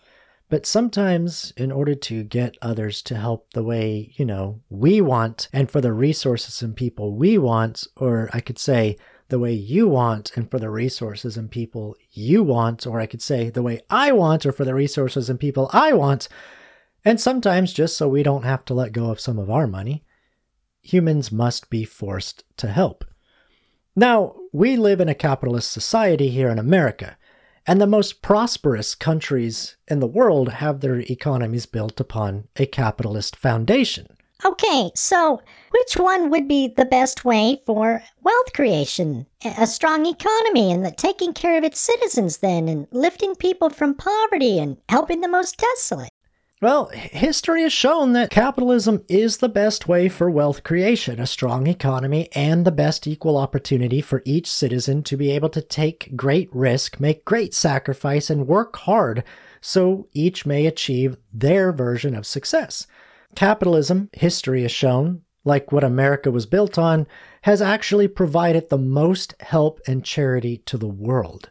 But 0.50 0.66
sometimes, 0.66 1.52
in 1.56 1.70
order 1.70 1.94
to 1.94 2.24
get 2.24 2.56
others 2.60 3.02
to 3.02 3.16
help 3.16 3.52
the 3.52 3.62
way, 3.62 4.12
you 4.16 4.24
know, 4.24 4.60
we 4.68 5.00
want, 5.00 5.48
and 5.52 5.70
for 5.70 5.80
the 5.80 5.92
resources 5.92 6.60
and 6.60 6.76
people 6.76 7.14
we 7.14 7.38
want, 7.38 7.86
or 7.96 8.28
I 8.32 8.40
could 8.40 8.58
say, 8.58 8.96
the 9.28 9.38
way 9.38 9.52
you 9.52 9.86
want 9.86 10.32
and 10.36 10.50
for 10.50 10.58
the 10.58 10.68
resources 10.68 11.36
and 11.36 11.48
people 11.48 11.94
you 12.10 12.42
want, 12.42 12.84
or 12.84 13.00
I 13.00 13.06
could 13.06 13.22
say 13.22 13.48
the 13.48 13.62
way 13.62 13.80
I 13.88 14.10
want 14.10 14.44
or 14.44 14.50
for 14.50 14.64
the 14.64 14.74
resources 14.74 15.30
and 15.30 15.38
people 15.38 15.70
I 15.72 15.92
want, 15.92 16.28
and 17.04 17.20
sometimes 17.20 17.72
just 17.72 17.96
so 17.96 18.08
we 18.08 18.24
don't 18.24 18.44
have 18.44 18.64
to 18.64 18.74
let 18.74 18.90
go 18.92 19.10
of 19.12 19.20
some 19.20 19.38
of 19.38 19.50
our 19.50 19.68
money, 19.68 20.04
humans 20.82 21.30
must 21.30 21.70
be 21.70 21.84
forced 21.84 22.42
to 22.56 22.66
help. 22.66 23.04
Now, 23.94 24.34
we 24.52 24.76
live 24.76 25.00
in 25.00 25.08
a 25.08 25.14
capitalist 25.14 25.70
society 25.70 26.30
here 26.30 26.48
in 26.48 26.58
America, 26.58 27.16
and 27.66 27.80
the 27.80 27.86
most 27.86 28.22
prosperous 28.22 28.94
countries 28.94 29.76
in 29.88 30.00
the 30.00 30.06
world 30.06 30.48
have 30.48 30.80
their 30.80 30.98
economies 30.98 31.66
built 31.66 32.00
upon 32.00 32.48
a 32.56 32.66
capitalist 32.66 33.36
foundation. 33.36 34.16
Okay, 34.44 34.90
so 34.94 35.42
which 35.70 35.94
one 35.96 36.30
would 36.30 36.48
be 36.48 36.68
the 36.68 36.86
best 36.86 37.24
way 37.24 37.60
for 37.66 38.02
wealth 38.22 38.52
creation? 38.54 39.26
A 39.58 39.66
strong 39.66 40.06
economy 40.06 40.72
and 40.72 40.96
taking 40.96 41.34
care 41.34 41.58
of 41.58 41.64
its 41.64 41.78
citizens, 41.78 42.38
then, 42.38 42.66
and 42.66 42.86
lifting 42.90 43.34
people 43.34 43.68
from 43.68 43.94
poverty 43.94 44.58
and 44.58 44.78
helping 44.88 45.20
the 45.20 45.28
most 45.28 45.58
desolate? 45.58 46.10
Well, 46.62 46.88
history 46.92 47.62
has 47.62 47.72
shown 47.72 48.12
that 48.12 48.28
capitalism 48.28 49.02
is 49.08 49.38
the 49.38 49.48
best 49.48 49.88
way 49.88 50.10
for 50.10 50.30
wealth 50.30 50.62
creation, 50.62 51.18
a 51.18 51.26
strong 51.26 51.66
economy, 51.66 52.28
and 52.34 52.66
the 52.66 52.70
best 52.70 53.06
equal 53.06 53.38
opportunity 53.38 54.02
for 54.02 54.20
each 54.26 54.46
citizen 54.50 55.02
to 55.04 55.16
be 55.16 55.30
able 55.30 55.48
to 55.50 55.62
take 55.62 56.14
great 56.14 56.54
risk, 56.54 57.00
make 57.00 57.24
great 57.24 57.54
sacrifice, 57.54 58.28
and 58.28 58.46
work 58.46 58.76
hard 58.76 59.24
so 59.62 60.06
each 60.12 60.44
may 60.44 60.66
achieve 60.66 61.16
their 61.32 61.72
version 61.72 62.14
of 62.14 62.26
success. 62.26 62.86
Capitalism, 63.34 64.10
history 64.12 64.60
has 64.60 64.72
shown, 64.72 65.22
like 65.46 65.72
what 65.72 65.82
America 65.82 66.30
was 66.30 66.44
built 66.44 66.76
on, 66.76 67.06
has 67.40 67.62
actually 67.62 68.06
provided 68.06 68.68
the 68.68 68.76
most 68.76 69.34
help 69.40 69.80
and 69.86 70.04
charity 70.04 70.58
to 70.66 70.76
the 70.76 70.86
world. 70.86 71.48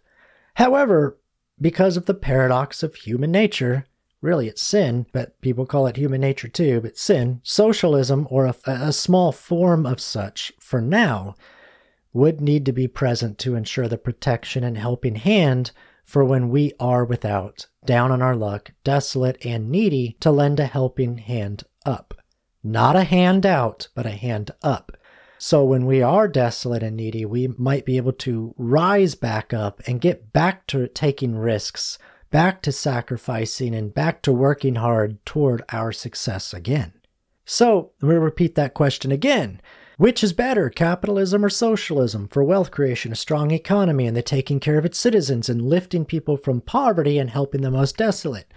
However, 0.53 1.17
because 1.59 1.97
of 1.97 2.05
the 2.05 2.13
paradox 2.13 2.83
of 2.83 2.93
human 2.93 3.31
nature, 3.31 3.85
really 4.21 4.47
it's 4.47 4.61
sin, 4.61 5.05
but 5.11 5.39
people 5.41 5.65
call 5.65 5.87
it 5.87 5.97
human 5.97 6.21
nature 6.21 6.47
too, 6.47 6.81
but 6.81 6.97
sin, 6.97 7.41
socialism, 7.43 8.27
or 8.29 8.45
a, 8.45 8.55
a 8.65 8.93
small 8.93 9.31
form 9.31 9.85
of 9.85 9.99
such 9.99 10.51
for 10.59 10.81
now, 10.81 11.35
would 12.11 12.41
need 12.41 12.65
to 12.65 12.71
be 12.71 12.87
present 12.87 13.37
to 13.37 13.55
ensure 13.55 13.87
the 13.87 13.97
protection 13.97 14.63
and 14.63 14.77
helping 14.77 15.15
hand 15.15 15.71
for 16.03 16.25
when 16.25 16.49
we 16.49 16.73
are 16.79 17.05
without, 17.05 17.67
down 17.85 18.11
on 18.11 18.21
our 18.21 18.35
luck, 18.35 18.71
desolate, 18.83 19.37
and 19.45 19.69
needy, 19.69 20.17
to 20.19 20.31
lend 20.31 20.59
a 20.59 20.65
helping 20.65 21.19
hand 21.19 21.63
up. 21.85 22.15
Not 22.63 22.95
a 22.95 23.03
hand 23.03 23.45
out, 23.45 23.89
but 23.93 24.05
a 24.05 24.11
hand 24.11 24.51
up. 24.63 24.97
So 25.37 25.63
when 25.63 25.85
we 25.85 26.01
are 26.01 26.27
desolate 26.27 26.83
and 26.83 26.97
needy, 26.97 27.25
we 27.25 27.47
might 27.47 27.85
be 27.85 27.95
able 27.95 28.11
to 28.13 28.53
rise 28.57 29.15
back 29.15 29.53
up 29.53 29.81
and 29.87 30.01
get 30.01 30.33
back 30.33 30.67
to 30.67 30.87
taking 30.87 31.37
risks, 31.37 31.97
back 32.31 32.61
to 32.63 32.71
sacrificing, 32.71 33.73
and 33.73 33.93
back 33.93 34.21
to 34.23 34.31
working 34.31 34.75
hard 34.75 35.23
toward 35.25 35.63
our 35.69 35.91
success 35.91 36.53
again. 36.53 36.93
So, 37.45 37.91
we 38.01 38.15
repeat 38.15 38.55
that 38.55 38.73
question 38.73 39.11
again. 39.11 39.61
Which 39.97 40.23
is 40.23 40.31
better, 40.31 40.69
capitalism 40.69 41.43
or 41.43 41.49
socialism? 41.49 42.29
For 42.29 42.43
wealth 42.43 42.71
creation, 42.71 43.11
a 43.11 43.15
strong 43.15 43.51
economy, 43.51 44.07
and 44.07 44.15
the 44.15 44.21
taking 44.21 44.59
care 44.59 44.77
of 44.77 44.85
its 44.85 44.97
citizens 44.97 45.49
and 45.49 45.61
lifting 45.61 46.05
people 46.05 46.37
from 46.37 46.61
poverty 46.61 47.17
and 47.17 47.29
helping 47.29 47.61
the 47.61 47.71
most 47.71 47.97
desolate. 47.97 48.53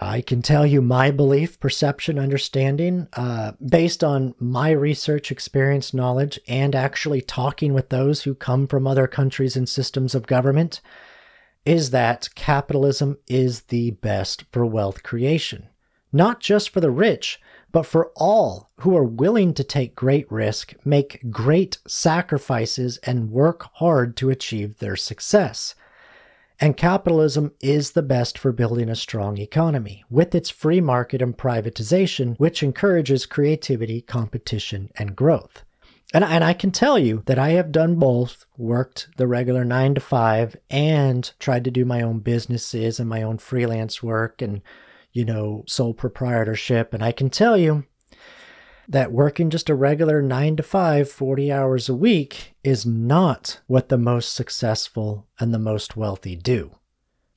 I 0.00 0.20
can 0.20 0.42
tell 0.42 0.66
you 0.66 0.82
my 0.82 1.12
belief, 1.12 1.60
perception, 1.60 2.18
understanding, 2.18 3.06
uh, 3.12 3.52
based 3.64 4.02
on 4.02 4.34
my 4.40 4.70
research, 4.72 5.30
experience, 5.30 5.94
knowledge, 5.94 6.40
and 6.48 6.74
actually 6.74 7.20
talking 7.20 7.72
with 7.72 7.90
those 7.90 8.22
who 8.22 8.34
come 8.34 8.66
from 8.66 8.86
other 8.86 9.06
countries 9.06 9.56
and 9.56 9.68
systems 9.68 10.14
of 10.14 10.26
government, 10.26 10.80
is 11.64 11.90
that 11.90 12.28
capitalism 12.34 13.16
is 13.26 13.62
the 13.62 13.92
best 13.92 14.44
for 14.52 14.66
wealth 14.66 15.02
creation. 15.02 15.68
Not 16.12 16.40
just 16.40 16.70
for 16.70 16.80
the 16.80 16.90
rich, 16.90 17.40
but 17.72 17.86
for 17.86 18.12
all 18.14 18.70
who 18.80 18.96
are 18.96 19.04
willing 19.04 19.52
to 19.54 19.64
take 19.64 19.96
great 19.96 20.30
risk, 20.30 20.74
make 20.84 21.30
great 21.30 21.78
sacrifices, 21.88 22.98
and 22.98 23.32
work 23.32 23.68
hard 23.74 24.16
to 24.18 24.30
achieve 24.30 24.78
their 24.78 24.94
success. 24.94 25.74
And 26.60 26.76
capitalism 26.76 27.52
is 27.60 27.90
the 27.90 28.02
best 28.02 28.38
for 28.38 28.52
building 28.52 28.88
a 28.88 28.94
strong 28.94 29.38
economy, 29.38 30.04
with 30.08 30.36
its 30.36 30.50
free 30.50 30.80
market 30.80 31.20
and 31.20 31.36
privatization, 31.36 32.38
which 32.38 32.62
encourages 32.62 33.26
creativity, 33.26 34.00
competition, 34.00 34.90
and 34.96 35.16
growth. 35.16 35.64
And, 36.14 36.24
and 36.24 36.42
I 36.42 36.54
can 36.54 36.70
tell 36.70 36.98
you 36.98 37.22
that 37.26 37.38
I 37.38 37.50
have 37.50 37.72
done 37.72 37.96
both, 37.96 38.46
worked 38.56 39.08
the 39.16 39.26
regular 39.26 39.64
nine 39.64 39.94
to 39.96 40.00
five, 40.00 40.56
and 40.70 41.30
tried 41.38 41.64
to 41.64 41.70
do 41.70 41.84
my 41.84 42.00
own 42.00 42.20
businesses 42.20 42.98
and 42.98 43.08
my 43.08 43.22
own 43.22 43.36
freelance 43.36 44.02
work 44.02 44.40
and 44.40 44.62
you 45.14 45.24
know, 45.24 45.64
sole 45.66 45.94
proprietorship. 45.94 46.92
And 46.92 47.02
I 47.02 47.12
can 47.12 47.30
tell 47.30 47.56
you 47.56 47.84
that 48.86 49.12
working 49.12 49.48
just 49.48 49.70
a 49.70 49.74
regular 49.74 50.20
nine 50.20 50.56
to 50.56 50.62
five, 50.62 51.10
40 51.10 51.50
hours 51.50 51.88
a 51.88 51.94
week 51.94 52.54
is 52.62 52.84
not 52.84 53.60
what 53.66 53.88
the 53.88 53.96
most 53.96 54.34
successful 54.34 55.26
and 55.38 55.54
the 55.54 55.58
most 55.58 55.96
wealthy 55.96 56.36
do. 56.36 56.72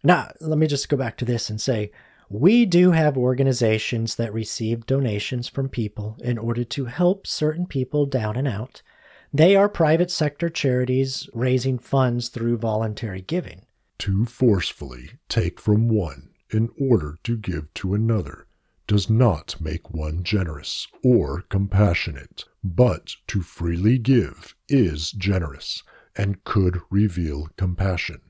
Now, 0.04 0.32
let 0.42 0.58
me 0.58 0.68
just 0.68 0.90
go 0.90 0.98
back 0.98 1.18
to 1.18 1.26
this 1.26 1.50
and 1.50 1.62
say 1.62 1.92
We 2.30 2.66
do 2.66 2.92
have 2.92 3.18
organizations 3.18 4.16
that 4.16 4.34
receive 4.34 4.86
donations 4.86 5.48
from 5.48 5.70
people 5.70 6.18
in 6.22 6.38
order 6.38 6.66
to 6.66 6.86
help 6.86 7.26
certain 7.26 7.66
people 7.66 8.06
down 8.06 8.36
and 8.36 8.48
out. 8.48 8.82
They 9.34 9.56
are 9.56 9.70
private 9.70 10.12
sector 10.12 10.50
charities 10.50 11.30
raising 11.34 11.80
funds 11.80 12.28
through 12.28 12.58
voluntary 12.58 13.22
giving. 13.22 13.66
To 14.00 14.26
forcefully 14.26 15.12
take 15.30 15.60
from 15.60 15.88
one 15.88 16.30
in 16.50 16.70
order 16.80 17.18
to 17.24 17.38
give 17.38 17.74
to 17.76 17.94
another 17.94 18.48
does 18.88 19.10
not 19.10 19.60
make 19.60 19.94
one 19.94 20.24
generous 20.24 20.88
or 21.04 21.44
compassionate, 21.50 22.44
but 22.64 23.16
to 23.28 23.42
freely 23.42 23.98
give 23.98 24.56
is 24.68 25.12
generous 25.12 25.84
and 26.16 26.44
could 26.44 26.80
reveal 26.90 27.48
compassion. 27.58 28.22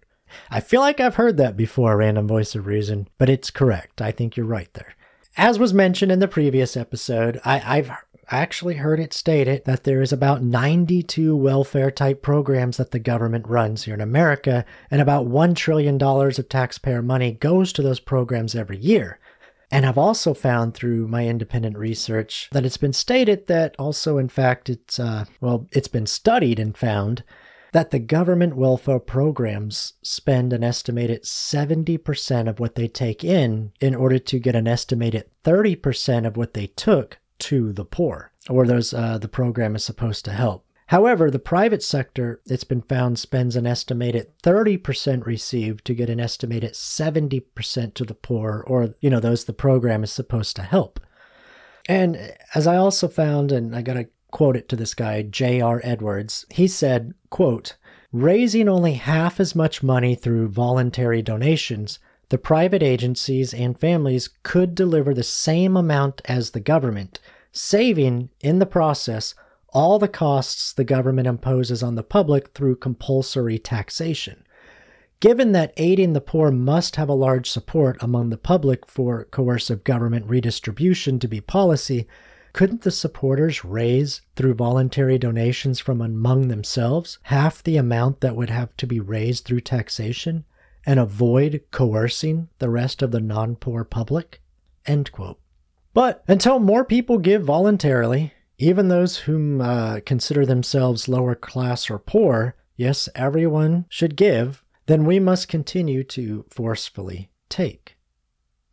I 0.50 0.60
feel 0.60 0.82
like 0.82 1.00
I've 1.00 1.16
heard 1.16 1.38
that 1.38 1.58
before, 1.58 1.98
Random 1.98 2.28
Voice 2.28 2.56
of 2.56 2.68
Reason, 2.68 3.08
but 3.18 3.30
it's 3.30 3.50
correct. 3.50 4.02
I 4.02 4.12
think 4.12 4.36
you're 4.36 4.46
right 4.46 4.72
there. 4.74 4.96
As 5.36 5.60
was 5.60 5.74
mentioned 5.74 6.12
in 6.12 6.20
the 6.20 6.28
previous 6.28 6.76
episode, 6.76 7.40
I, 7.46 7.58
have 7.60 7.92
actually 8.30 8.76
heard 8.76 9.00
it 9.00 9.14
stated 9.14 9.64
that 9.66 9.84
there 9.84 10.02
is 10.02 10.12
about 10.12 10.44
92 10.44 11.36
welfare 11.36 11.92
type 11.92 12.22
programs 12.22 12.78
that 12.78 12.92
the 12.92 13.00
government 13.00 13.48
runs 13.48 13.84
here 13.84 13.94
in 13.94 14.02
America, 14.02 14.66
and 14.90 15.00
about 15.00 15.28
$1 15.28 15.56
trillion 15.56 16.02
of 16.02 16.50
taxpayer 16.50 17.02
money 17.02 17.32
goes 17.34 17.72
to 17.74 17.82
those 17.82 18.00
programs 18.00 18.56
every 18.56 18.78
year. 18.78 19.20
And 19.70 19.86
I've 19.86 19.98
also 19.98 20.34
found 20.34 20.74
through 20.74 21.08
my 21.08 21.28
independent 21.28 21.78
research 21.78 22.50
that 22.52 22.66
it's 22.66 22.78
been 22.78 22.94
stated 22.94 23.48
that 23.48 23.76
also, 23.78 24.18
in 24.18 24.30
fact, 24.30 24.70
it's, 24.70 25.00
uh, 25.00 25.26
well, 25.42 25.68
it's 25.72 25.90
been 25.90 26.06
studied 26.06 26.58
and 26.58 26.78
found 26.78 27.24
that 27.78 27.92
the 27.92 28.00
government 28.00 28.56
welfare 28.56 28.98
programs 28.98 29.94
spend 30.02 30.52
an 30.52 30.64
estimated 30.64 31.22
70% 31.22 32.50
of 32.50 32.60
what 32.60 32.74
they 32.74 32.88
take 32.88 33.24
in 33.24 33.72
in 33.80 33.94
order 33.94 34.18
to 34.18 34.40
get 34.40 34.56
an 34.56 34.68
estimated 34.68 35.30
30% 35.44 36.26
of 36.26 36.36
what 36.36 36.56
they 36.56 36.66
took 36.66 37.20
to 37.38 37.72
the 37.72 37.86
poor, 37.86 38.32
or 38.50 38.66
those 38.66 38.96
uh, 38.96 39.20
the 39.20 39.28
program 39.28 39.76
is 39.76 39.86
supposed 39.86 40.26
to 40.26 40.32
help. 40.32 40.66
However, 40.88 41.30
the 41.30 41.38
private 41.38 41.84
sector, 41.84 42.42
it's 42.48 42.64
been 42.64 42.82
found, 42.82 43.20
spends 43.20 43.56
an 43.56 43.68
estimated 43.68 44.36
30% 44.42 45.28
received 45.28 45.86
to 45.86 45.94
get 45.94 46.10
an 46.10 46.20
estimated 46.20 46.74
70% 46.74 47.94
to 47.94 48.04
the 48.04 48.16
poor, 48.16 48.64
or, 48.66 48.96
you 49.02 49.12
know, 49.12 49.20
those 49.20 49.46
the 49.46 49.54
program 49.54 50.04
is 50.04 50.12
supposed 50.12 50.56
to 50.56 50.64
help. 50.64 51.00
And 51.88 52.34
as 52.56 52.66
I 52.66 52.78
also 52.78 53.08
found, 53.08 53.52
and 53.52 53.76
I 53.76 53.84
got 53.84 53.94
to 53.94 54.10
quote 54.32 54.58
it 54.58 54.70
to 54.70 54.76
this 54.76 54.94
guy, 54.94 55.22
J.R. 55.22 55.82
Edwards, 55.84 56.46
he 56.50 56.68
said, 56.68 57.14
quote, 57.30 57.76
raising 58.12 58.68
only 58.70 58.94
half 58.94 59.40
as 59.40 59.56
much 59.56 59.84
money 59.84 60.16
through 60.16 60.50
voluntary 60.50 61.22
donations, 61.22 62.00
the 62.30 62.38
private 62.38 62.84
agencies 62.84 63.54
and 63.54 63.80
families 63.80 64.30
could 64.44 64.76
deliver 64.76 65.14
the 65.14 65.24
same 65.24 65.78
amount 65.78 66.22
as 66.26 66.52
the 66.52 66.60
government, 66.60 67.20
saving, 67.52 68.30
in 68.42 68.60
the 68.60 68.66
process, 68.66 69.34
all 69.70 70.00
the 70.00 70.08
costs 70.08 70.74
the 70.74 70.84
government 70.84 71.28
imposes 71.28 71.84
on 71.84 71.96
the 71.96 72.04
public 72.04 72.50
through 72.54 72.76
compulsory 72.76 73.60
taxation. 73.60 74.44
Given 75.20 75.52
that 75.54 75.74
aiding 75.78 76.14
the 76.14 76.22
poor 76.22 76.52
must 76.52 76.96
have 76.96 77.10
a 77.10 77.14
large 77.14 77.50
support 77.50 77.98
among 78.02 78.30
the 78.30 78.38
public 78.38 78.86
for 78.88 79.26
coercive 79.26 79.84
government 79.84 80.28
redistribution 80.28 81.18
to 81.20 81.28
be 81.28 81.42
policy, 81.42 82.08
couldn't 82.58 82.82
the 82.82 82.90
supporters 82.90 83.64
raise, 83.64 84.22
through 84.36 84.56
voluntary 84.56 85.20
donations 85.20 85.80
from 85.80 86.02
among 86.02 86.48
themselves, 86.48 87.20
half 87.22 87.62
the 87.62 87.78
amount 87.78 88.20
that 88.22 88.36
would 88.36 88.50
have 88.50 88.76
to 88.76 88.88
be 88.88 89.00
raised 89.00 89.46
through 89.46 89.62
taxation 89.62 90.44
and 90.84 91.00
avoid 91.00 91.62
coercing 91.70 92.50
the 92.58 92.68
rest 92.68 93.04
of 93.04 93.12
the 93.12 93.20
non 93.20 93.56
poor 93.56 93.84
public? 93.84 94.42
But 95.94 96.24
until 96.28 96.58
more 96.58 96.84
people 96.84 97.20
give 97.20 97.44
voluntarily, 97.44 98.34
even 98.58 98.88
those 98.88 99.18
whom 99.18 99.62
uh, 99.62 100.00
consider 100.04 100.44
themselves 100.44 101.08
lower 101.08 101.36
class 101.36 101.92
or 101.92 102.00
poor, 102.00 102.56
yes, 102.76 103.08
everyone 103.14 103.86
should 103.88 104.16
give, 104.16 104.64
then 104.88 105.06
we 105.06 105.20
must 105.20 105.48
continue 105.48 106.04
to 106.06 106.44
forcefully 106.50 107.30
take. 107.50 107.98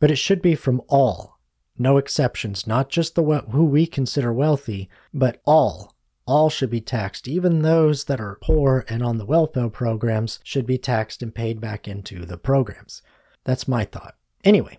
But 0.00 0.10
it 0.10 0.16
should 0.16 0.40
be 0.40 0.54
from 0.54 0.80
all, 0.88 1.33
no 1.78 1.96
exceptions, 1.96 2.66
not 2.66 2.88
just 2.88 3.14
the 3.14 3.22
who 3.22 3.64
we 3.64 3.86
consider 3.86 4.32
wealthy, 4.32 4.88
but 5.12 5.40
all. 5.44 5.94
All 6.26 6.48
should 6.48 6.70
be 6.70 6.80
taxed, 6.80 7.28
even 7.28 7.62
those 7.62 8.04
that 8.04 8.20
are 8.20 8.38
poor 8.40 8.84
and 8.88 9.02
on 9.02 9.18
the 9.18 9.26
welfare 9.26 9.68
programs 9.68 10.40
should 10.42 10.66
be 10.66 10.78
taxed 10.78 11.22
and 11.22 11.34
paid 11.34 11.60
back 11.60 11.86
into 11.86 12.24
the 12.24 12.38
programs. 12.38 13.02
That's 13.44 13.68
my 13.68 13.84
thought. 13.84 14.14
Anyway, 14.42 14.78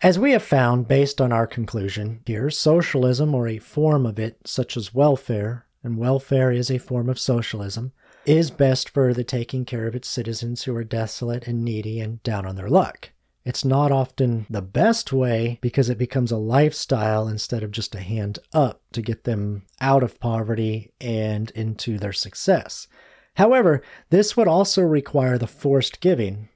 as 0.00 0.18
we 0.18 0.32
have 0.32 0.42
found, 0.42 0.88
based 0.88 1.20
on 1.20 1.32
our 1.32 1.46
conclusion 1.46 2.20
here, 2.24 2.50
socialism 2.50 3.34
or 3.34 3.48
a 3.48 3.58
form 3.58 4.06
of 4.06 4.18
it, 4.18 4.38
such 4.46 4.76
as 4.76 4.94
welfare, 4.94 5.66
and 5.82 5.98
welfare 5.98 6.52
is 6.52 6.70
a 6.70 6.78
form 6.78 7.08
of 7.08 7.18
socialism, 7.18 7.92
is 8.24 8.50
best 8.50 8.88
for 8.88 9.12
the 9.12 9.24
taking 9.24 9.64
care 9.64 9.86
of 9.86 9.94
its 9.94 10.08
citizens 10.08 10.62
who 10.62 10.76
are 10.76 10.84
desolate 10.84 11.48
and 11.48 11.64
needy 11.64 12.00
and 12.00 12.22
down 12.22 12.46
on 12.46 12.56
their 12.56 12.68
luck. 12.68 13.10
It's 13.44 13.64
not 13.64 13.92
often 13.92 14.46
the 14.50 14.62
best 14.62 15.12
way 15.12 15.58
because 15.62 15.88
it 15.88 15.98
becomes 15.98 16.30
a 16.30 16.36
lifestyle 16.36 17.28
instead 17.28 17.62
of 17.62 17.70
just 17.70 17.94
a 17.94 18.00
hand 18.00 18.38
up 18.52 18.82
to 18.92 19.00
get 19.00 19.24
them 19.24 19.62
out 19.80 20.02
of 20.02 20.20
poverty 20.20 20.92
and 21.00 21.50
into 21.52 21.98
their 21.98 22.12
success. 22.12 22.88
However, 23.36 23.82
this 24.10 24.36
would 24.36 24.48
also 24.48 24.82
require 24.82 25.38
the 25.38 25.46
forced 25.46 26.00
giving, 26.00 26.48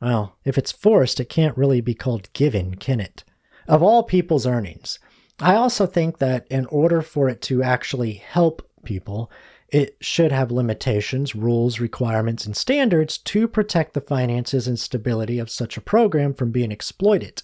well, 0.00 0.36
if 0.44 0.56
it's 0.56 0.72
forced, 0.72 1.20
it 1.20 1.28
can't 1.28 1.56
really 1.56 1.80
be 1.80 1.94
called 1.94 2.32
giving, 2.32 2.74
can 2.74 3.00
it? 3.00 3.24
Of 3.66 3.82
all 3.82 4.02
people's 4.04 4.46
earnings. 4.46 4.98
I 5.40 5.54
also 5.54 5.86
think 5.86 6.18
that 6.18 6.46
in 6.48 6.66
order 6.66 7.02
for 7.02 7.28
it 7.28 7.42
to 7.42 7.62
actually 7.62 8.12
help 8.12 8.68
people, 8.84 9.30
it 9.68 9.96
should 10.00 10.32
have 10.32 10.50
limitations, 10.50 11.34
rules, 11.34 11.78
requirements, 11.78 12.46
and 12.46 12.56
standards 12.56 13.18
to 13.18 13.46
protect 13.46 13.92
the 13.92 14.00
finances 14.00 14.66
and 14.66 14.78
stability 14.78 15.38
of 15.38 15.50
such 15.50 15.76
a 15.76 15.82
program 15.82 16.32
from 16.32 16.50
being 16.50 16.72
exploited. 16.72 17.42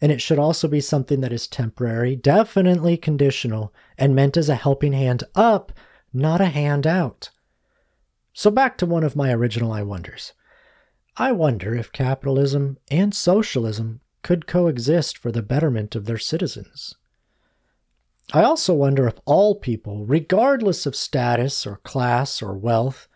And 0.00 0.12
it 0.12 0.20
should 0.20 0.38
also 0.38 0.68
be 0.68 0.80
something 0.80 1.20
that 1.22 1.32
is 1.32 1.46
temporary, 1.46 2.16
definitely 2.16 2.96
conditional, 2.98 3.72
and 3.96 4.14
meant 4.14 4.36
as 4.36 4.50
a 4.50 4.56
helping 4.56 4.92
hand 4.92 5.24
up, 5.34 5.72
not 6.12 6.40
a 6.40 6.46
hand 6.46 6.86
out. 6.86 7.30
So 8.34 8.50
back 8.50 8.76
to 8.78 8.86
one 8.86 9.04
of 9.04 9.16
my 9.16 9.32
original 9.32 9.72
I 9.72 9.82
wonders. 9.82 10.32
I 11.16 11.32
wonder 11.32 11.74
if 11.74 11.92
capitalism 11.92 12.76
and 12.90 13.14
socialism 13.14 14.00
could 14.22 14.46
coexist 14.46 15.16
for 15.16 15.30
the 15.30 15.42
betterment 15.42 15.94
of 15.94 16.04
their 16.06 16.18
citizens. 16.18 16.96
I 18.32 18.42
also 18.42 18.74
wonder 18.74 19.06
if 19.06 19.20
all 19.24 19.54
people, 19.54 20.06
regardless 20.06 20.86
of 20.86 20.96
status 20.96 21.66
or 21.66 21.76
class 21.78 22.42
or 22.42 22.54
wealth, 22.54 23.06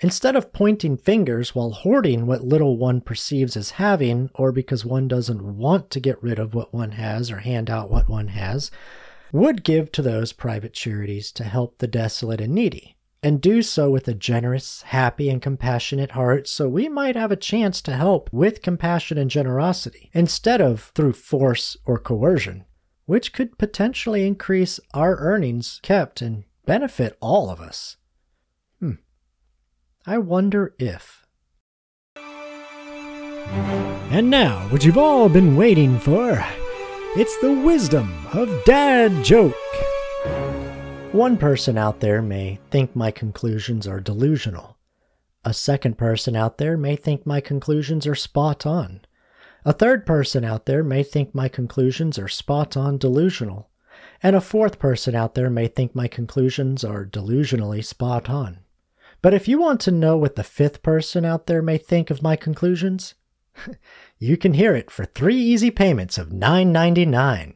instead 0.00 0.36
of 0.36 0.52
pointing 0.52 0.96
fingers 0.96 1.54
while 1.54 1.70
hoarding 1.70 2.26
what 2.26 2.44
little 2.44 2.76
one 2.76 3.00
perceives 3.00 3.56
as 3.56 3.70
having, 3.72 4.30
or 4.34 4.52
because 4.52 4.84
one 4.84 5.08
doesn't 5.08 5.56
want 5.56 5.90
to 5.90 6.00
get 6.00 6.22
rid 6.22 6.38
of 6.38 6.54
what 6.54 6.72
one 6.72 6.92
has 6.92 7.30
or 7.30 7.38
hand 7.38 7.70
out 7.70 7.90
what 7.90 8.08
one 8.08 8.28
has, 8.28 8.70
would 9.32 9.64
give 9.64 9.90
to 9.92 10.02
those 10.02 10.32
private 10.32 10.72
charities 10.72 11.32
to 11.32 11.44
help 11.44 11.78
the 11.78 11.88
desolate 11.88 12.40
and 12.40 12.54
needy 12.54 12.96
and 13.22 13.40
do 13.40 13.62
so 13.62 13.90
with 13.90 14.06
a 14.06 14.14
generous, 14.14 14.82
happy, 14.82 15.28
and 15.28 15.42
compassionate 15.42 16.12
heart, 16.12 16.46
so 16.46 16.68
we 16.68 16.88
might 16.88 17.16
have 17.16 17.32
a 17.32 17.36
chance 17.36 17.82
to 17.82 17.92
help 17.92 18.30
with 18.32 18.62
compassion 18.62 19.18
and 19.18 19.30
generosity 19.30 20.10
instead 20.12 20.60
of 20.60 20.92
through 20.94 21.12
force 21.12 21.76
or 21.84 21.98
coercion, 21.98 22.64
which 23.08 23.32
could 23.32 23.56
potentially 23.56 24.26
increase 24.26 24.78
our 24.92 25.16
earnings 25.16 25.80
kept 25.82 26.20
and 26.20 26.44
benefit 26.66 27.16
all 27.22 27.48
of 27.48 27.58
us. 27.58 27.96
Hmm. 28.80 28.96
I 30.06 30.18
wonder 30.18 30.74
if. 30.78 31.26
And 34.10 34.28
now, 34.28 34.68
what 34.68 34.84
you've 34.84 34.98
all 34.98 35.30
been 35.30 35.56
waiting 35.56 35.98
for 35.98 36.44
it's 37.16 37.40
the 37.40 37.54
wisdom 37.54 38.12
of 38.34 38.64
Dad 38.66 39.24
Joke. 39.24 39.54
One 41.12 41.38
person 41.38 41.78
out 41.78 42.00
there 42.00 42.20
may 42.20 42.58
think 42.70 42.94
my 42.94 43.10
conclusions 43.10 43.86
are 43.86 44.00
delusional. 44.00 44.76
A 45.46 45.54
second 45.54 45.96
person 45.96 46.36
out 46.36 46.58
there 46.58 46.76
may 46.76 46.94
think 46.94 47.24
my 47.24 47.40
conclusions 47.40 48.06
are 48.06 48.14
spot 48.14 48.66
on. 48.66 49.00
A 49.68 49.74
third 49.74 50.06
person 50.06 50.46
out 50.46 50.64
there 50.64 50.82
may 50.82 51.02
think 51.02 51.34
my 51.34 51.46
conclusions 51.46 52.18
are 52.18 52.26
spot 52.26 52.74
on 52.74 52.96
delusional. 52.96 53.68
And 54.22 54.34
a 54.34 54.40
fourth 54.40 54.78
person 54.78 55.14
out 55.14 55.34
there 55.34 55.50
may 55.50 55.66
think 55.68 55.94
my 55.94 56.08
conclusions 56.08 56.84
are 56.84 57.04
delusionally 57.04 57.84
spot 57.84 58.30
on. 58.30 58.60
But 59.20 59.34
if 59.34 59.46
you 59.46 59.60
want 59.60 59.82
to 59.82 59.90
know 59.90 60.16
what 60.16 60.36
the 60.36 60.42
fifth 60.42 60.82
person 60.82 61.26
out 61.26 61.48
there 61.48 61.60
may 61.60 61.76
think 61.76 62.08
of 62.08 62.22
my 62.22 62.34
conclusions, 62.34 63.12
you 64.18 64.38
can 64.38 64.54
hear 64.54 64.74
it 64.74 64.90
for 64.90 65.04
three 65.04 65.36
easy 65.36 65.70
payments 65.70 66.16
of 66.16 66.30
$9.99. 66.30 67.52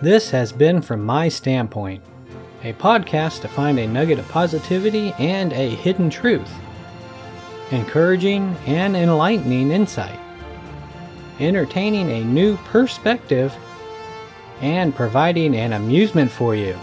This 0.00 0.30
has 0.30 0.52
been 0.52 0.80
From 0.80 1.04
My 1.04 1.28
Standpoint, 1.28 2.04
a 2.62 2.72
podcast 2.74 3.40
to 3.40 3.48
find 3.48 3.80
a 3.80 3.86
nugget 3.88 4.20
of 4.20 4.28
positivity 4.28 5.12
and 5.18 5.52
a 5.52 5.70
hidden 5.70 6.08
truth. 6.08 6.48
Encouraging, 7.72 8.56
and 8.66 8.96
enlightening 8.96 9.70
insight, 9.70 10.18
entertaining 11.40 12.10
a 12.10 12.24
new 12.24 12.56
perspective, 12.58 13.54
and 14.60 14.94
providing 14.94 15.56
an 15.56 15.72
amusement 15.72 16.30
for 16.30 16.54
you. 16.54 16.78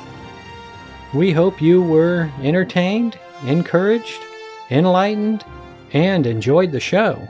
We 1.13 1.31
hope 1.31 1.61
you 1.61 1.81
were 1.81 2.29
entertained, 2.41 3.17
encouraged, 3.45 4.21
enlightened, 4.69 5.45
and 5.93 6.27
enjoyed 6.27 6.71
the 6.71 6.79
show. 6.79 7.27